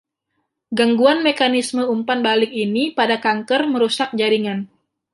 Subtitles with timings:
[0.79, 4.59] Gangguan mekanisme umpan balik ini pada kanker merusak jaringan.